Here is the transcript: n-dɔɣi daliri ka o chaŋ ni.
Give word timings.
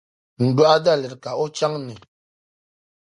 n-dɔɣi 0.45 0.77
daliri 0.85 1.17
ka 1.23 1.31
o 1.43 1.45
chaŋ 1.57 1.73
ni. 1.85 1.95